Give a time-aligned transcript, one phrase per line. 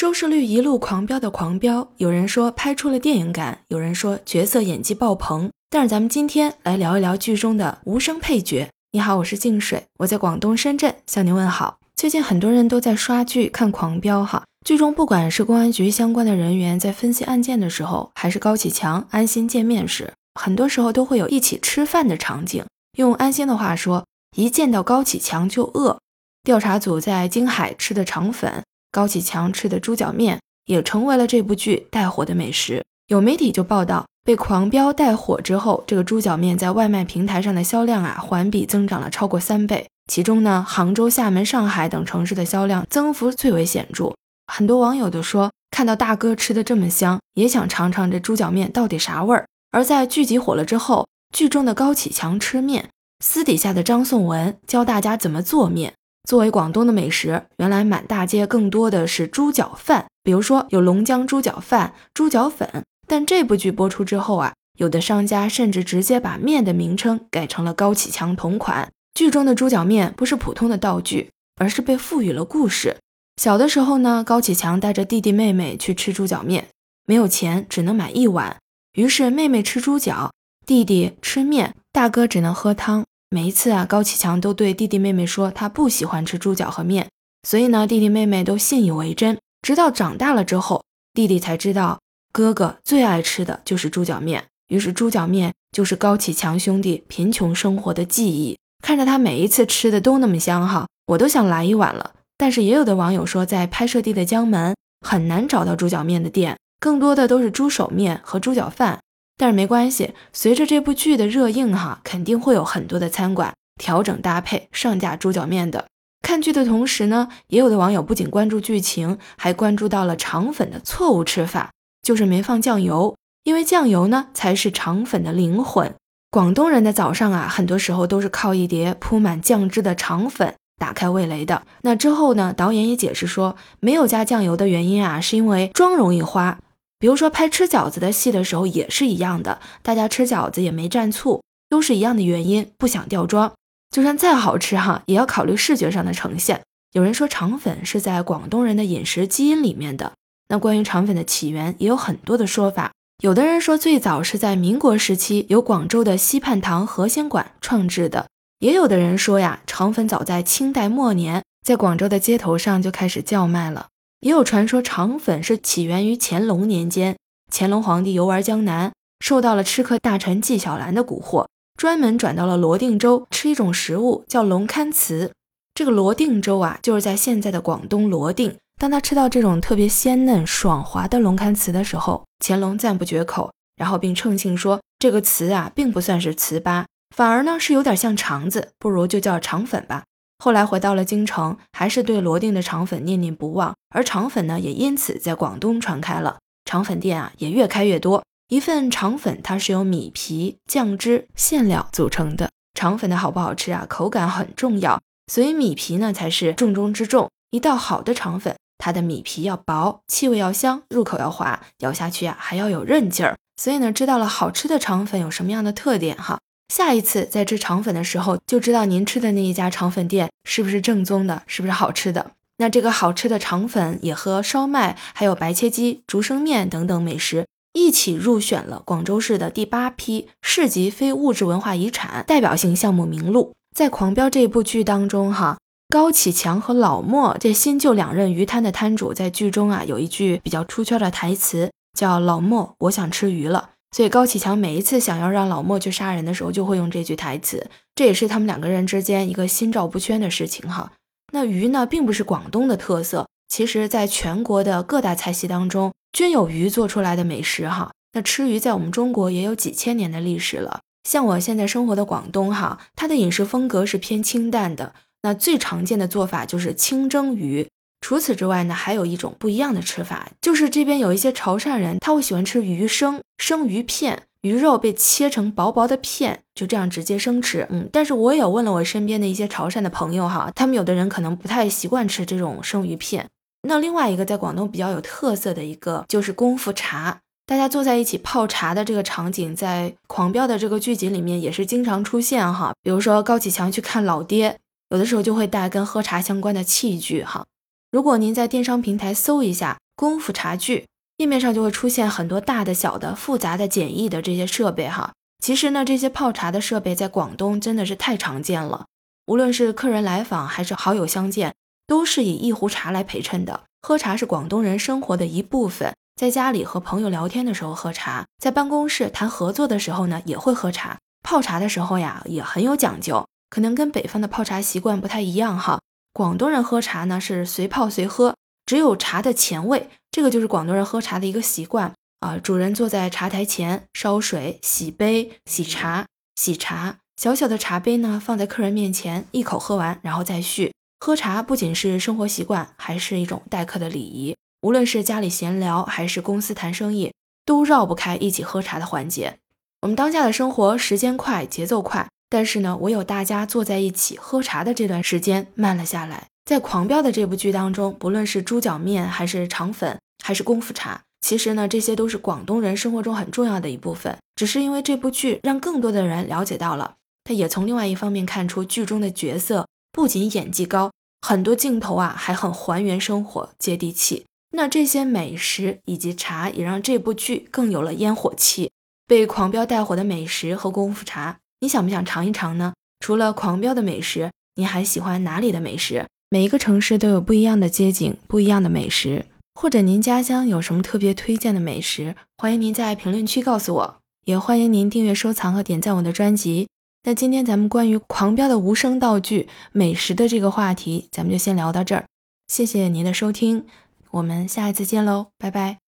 [0.00, 5.50] 收视率一路狂飙的狂飙，有人说拍出了电影感，有人说角色演技爆棚。
[5.68, 8.66] 但是咱们今天来聊一聊剧中的无声配角。
[8.92, 11.76] 你好，我是静水，我在广东深圳向您问好。
[11.96, 22.64] 最近很多人都在刷剧看狂飙哈，剧中不管是公安局相关的人员在分析案件的时候，还是高启强、安心见面时，很多时候都会有一起吃饭的场景。
[22.96, 25.98] 用安心的话说，一见到高启强就饿。
[26.42, 28.62] 调查组在京海吃的肠粉。
[28.90, 32.84] 高启强吃的猪脚面也成为了这部剧带火的美食。
[33.08, 39.86] 有媒体就报道，被狂飙带火之后，这个猪脚面在外卖平台上的销量啊，环比增长了超过三倍。
[40.10, 44.12] 其中呢，杭州、厦门、上海等城市的销量增幅最为显著。
[44.52, 49.46] 很多网友都说，看到大哥吃的这么香，也想尝尝这猪脚面到底啥味儿。
[49.70, 52.88] 而在剧集火了之后，剧中的高启强吃面，
[53.24, 55.94] 私底下的张颂文教大家怎么做面。
[56.30, 62.84] 作为广东的美食，原来满大街更多的是猪脚饭，比如说有龙江猪脚饭、猪脚粉。
[63.08, 68.92] 但这部剧播出之后啊，有的商家甚至直接把面的名称改成了高启强同款。
[69.12, 72.98] 剧中的猪脚面不是普通的道具，而是被赋予了故事。
[73.42, 76.68] 小的时候呢，高启强带着弟弟妹妹去吃猪脚面，
[77.08, 78.56] 没有钱，只能买一碗。
[78.92, 80.30] 于是妹妹吃猪脚，
[80.64, 83.04] 弟弟吃面，大哥只能喝汤。
[83.32, 87.08] 每一次啊，高启强都对弟弟妹妹说他不喜欢吃猪脚和面，
[87.46, 89.38] 所以呢，弟弟妹妹都信以为真。
[89.62, 90.82] 直到长大了之后，
[91.14, 92.00] 弟弟才知道
[92.32, 98.58] 哥哥最爱吃的就是猪脚面，于是猪脚面就是高启强兄弟贫穷生活的记忆。
[98.82, 102.10] 看着他每一次吃的都那么香哈，我都想来一碗了。
[102.36, 104.74] 但是也有的网友说，在拍摄地的江门
[105.06, 108.98] 很难找到猪脚面的店，更多的都是猪手面和猪脚饭。
[109.40, 115.86] 但是没关系，随着这部剧的热映，哈，肯定会有很多的餐馆调整搭配上架猪脚面的。
[116.20, 121.70] 看剧的同时呢，也有的网友不仅关注剧情，还关注到了肠粉的错误吃法，
[122.02, 125.94] 就是没放酱油，因为酱油呢才是肠粉的灵魂。
[126.30, 131.62] 广东人的早上啊，很多时候都是靠一碟铺满酱汁的肠粉打开味蕾的。
[131.80, 136.58] 那之后呢，导演也解释说，没有加酱油的原因啊，是因为妆容易花。
[137.00, 143.52] 比如说拍吃饺子的戏的时候也是一样的，大家吃饺子也没蘸醋，都是一样的原因，不想掉妆。
[143.90, 146.60] 就算再好吃哈，也要考虑视觉上的呈现。
[146.92, 150.12] 有人说肠粉是在广东人的饮食基因里面的，
[150.48, 152.92] 那关于肠粉的起源也有很多的说法。
[153.22, 158.28] 有的人说最早是在民国时期由广州的西泮堂河鲜馆创制的，
[158.58, 163.88] 也有的人说呀，肠粉早在清代末年在广州的街头上就开始叫卖了。
[164.20, 167.16] 也有传说，肠粉是起源于乾隆年间，
[167.50, 175.30] 乾隆皇帝游玩江南，受到了吃客大臣纪晓岚的蛊惑，专门转到了罗定州吃一种食物，叫龙龛糍。
[175.74, 178.56] 这个罗定州啊，就是在现在的广东罗定。
[178.78, 186.84] 当他吃到这种特别鲜嫩爽滑的龙龛糍的时候，乾隆赞不绝口，然后并称庆说，这个糍啊，并不算是糍粑，
[187.16, 190.04] 反而呢是有点像肠子，不如就叫肠粉吧。
[190.42, 196.38] 后来回到了京城，还是对罗定的肠粉念念不忘，而肠粉呢，也因此在广东传开了。
[196.64, 198.24] 肠粉店啊，也越开越多。
[198.48, 202.50] 一份肠粉，它是由米皮、酱汁、馅料组成的。
[202.74, 205.00] 肠粉的好不好吃啊，口感很重要，
[205.32, 207.28] 所以米皮呢才是重中之重。
[207.50, 213.36] 一道好的肠粉，它的米皮要薄，气味要香，入口要滑，咬下去啊还要有韧劲儿。
[213.56, 216.38] 所以呢，知道了好吃的肠粉有什么样的特点哈。
[216.72, 222.30] 下一次在吃肠粉的时候，就知道您吃的那一家肠粉店是不是正宗的，是不是好吃的。
[222.60, 233.54] 那这个好吃的肠粉也和烧麦、还有白切鸡、竹升面等等美食一起入选了广州市的第八批市级非物质文化遗产代表性项目名录。
[233.74, 235.56] 在《狂飙》这部剧当中，哈，
[235.88, 243.70] 高启强和老莫这新旧两任鱼摊的摊主在剧中啊有一句比较出圈的台词，叫“老莫，我想吃鱼了”。
[243.96, 250.92] 所以高启强每一次想要让老莫去杀人的时候，就会用这句台词，这也是他们两个人之间一个心照不宣的事情哈。
[251.32, 257.92] 那鱼呢，并不是广东的特色，其实在全国的各大菜系当中均有鱼做出来的美食哈。
[258.12, 260.80] 那吃鱼在我们中国也有几千年的历史了。
[261.04, 267.68] 像我现在生活的广东哈，它的饮食风格是偏清淡的，那最常见的做法就是清蒸鱼。
[268.00, 277.66] 除此之外呢，还有一种不一样的吃法，就是这边有一些潮汕人，他会喜欢吃鱼生生鱼片，鱼肉被切成薄薄的片，就这样直接生吃。
[277.70, 283.28] 嗯，但是我也问了我身边的一些潮汕的朋友哈，他们有的人可能不太习惯吃这种生鱼片。
[283.68, 292.72] 那另外一个在广东比较有特色的一个就是功夫茶，大家坐在一起泡茶的这个场景，在狂飙的这个剧集里面也是经常出现哈。
[292.82, 294.58] 比如说高启强去看老爹，
[294.88, 297.44] 有的时候就会带跟喝茶相关的器具哈。
[297.92, 300.86] 如果您在电商平台搜一下“功夫茶具，
[301.20, 305.12] 页面上就会出现很多大的、小的、复杂的、简易的这些设备哈。
[305.44, 308.86] 其实呢，这些泡茶的设备在广东真的是太常见了，
[309.26, 311.54] 无论是客人来访还是好友相见，
[311.86, 313.64] 都是以一壶茶来陪衬的。
[313.82, 320.96] 喝茶是广东人生活的一部分，在家里和朋友聊天的时候喝茶，在办公室谈合作的时候呢，也会喝茶。
[321.22, 325.80] 泡茶的时候呀，也很有讲究，可能跟北方的泡茶习惯不太一样哈。
[326.14, 328.34] 广东人喝茶呢是随泡随喝，
[328.64, 332.38] 只有茶的前味，这个就是广东人喝茶的一个习惯啊。
[332.38, 340.72] 主人坐在茶台前烧水、洗杯、洗茶、洗茶，小小的茶杯呢放在客人面前，一口喝完，然后再续。
[340.98, 344.36] 喝茶不仅是生活习惯，还是一种待客的礼仪。
[344.62, 347.12] 无论是家里闲聊，还是公司谈生意，
[347.46, 349.38] 都绕不开一起喝茶的环节。
[349.80, 356.26] 我们当下的生活时间快，节奏快，但是呢，唯有大家坐在一起喝茶的这段时间慢了下来。
[356.50, 364.18] 在《狂飙》的这部剧当中，不论是猪脚面，还是肠粉，还是功夫茶，其实呢，这些都是广东人生活中很重要的一部分。
[364.34, 370.90] 只是因为这部剧让更多的人了解到了，他也从另外一方面看出剧中的角色不仅演技高，
[371.24, 374.26] 很多镜头啊还很还原生活，接地气。
[374.50, 378.72] 那这些美食以及茶也让这部剧更有了烟火气。
[379.06, 382.72] 被狂飙带火的美食和功夫茶，你想不想尝一尝呢？
[382.98, 386.08] 除了狂飙的美食，你还喜欢哪里的美食？
[386.32, 392.14] 每一个城市都有不一样的街景，不一样的美食，或者您家乡有什么特别推荐的美食？
[392.38, 393.96] 欢迎您在评论区告诉我，
[394.26, 396.68] 也欢迎您订阅、收藏和点赞我的专辑。
[397.02, 402.04] 那今天咱们关于狂飙的无声道具美食的这个话题，咱们就先聊到这儿。
[402.46, 403.66] 谢谢您的收听，
[404.12, 405.79] 我们下一次见喽，拜拜。